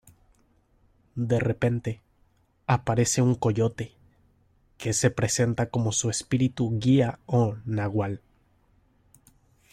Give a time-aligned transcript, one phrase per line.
[1.13, 2.01] De repente,
[2.65, 3.91] aparece un coyote,
[4.79, 8.19] que se presenta como su espíritu guía o nahual.